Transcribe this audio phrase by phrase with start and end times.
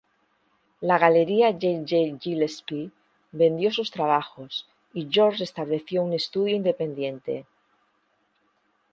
[0.91, 1.83] La galería J.
[1.87, 2.17] J.
[2.19, 2.89] Gillespie
[3.33, 7.45] vendió sus trabajos y George estableció un estudio independiente.